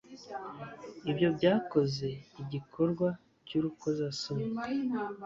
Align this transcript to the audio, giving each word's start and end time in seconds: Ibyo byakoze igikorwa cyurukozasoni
Ibyo 1.11 1.27
byakoze 1.37 2.07
igikorwa 2.41 3.07
cyurukozasoni 3.47 4.47